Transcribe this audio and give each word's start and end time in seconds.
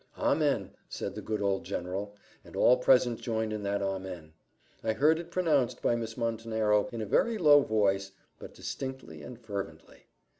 "Amen," 0.17 0.71
said 0.89 1.13
the 1.13 1.21
good 1.21 1.43
old 1.43 1.63
general, 1.63 2.15
and 2.43 2.55
all 2.55 2.75
present 2.77 3.19
joined 3.21 3.53
in 3.53 3.61
that 3.61 3.83
amen. 3.83 4.33
I 4.83 4.93
heard 4.93 5.19
it 5.19 5.29
pronounced 5.29 5.83
by 5.83 5.95
Miss 5.95 6.17
Montenero 6.17 6.89
in 6.91 7.03
a 7.03 7.05
very 7.05 7.37
low 7.37 7.61
voice, 7.61 8.11
but 8.39 8.55
distinctly 8.55 9.21
and 9.21 9.39
fervently. 9.39 10.07